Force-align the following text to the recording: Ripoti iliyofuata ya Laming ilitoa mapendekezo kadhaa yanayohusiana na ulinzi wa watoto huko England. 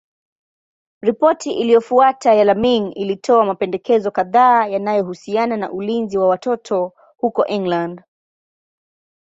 Ripoti 1.01 1.53
iliyofuata 1.53 2.33
ya 2.33 2.43
Laming 2.43 2.93
ilitoa 2.97 3.45
mapendekezo 3.45 4.11
kadhaa 4.11 4.67
yanayohusiana 4.67 5.57
na 5.57 5.71
ulinzi 5.71 6.17
wa 6.17 6.27
watoto 6.27 6.93
huko 7.17 7.45
England. 7.47 8.01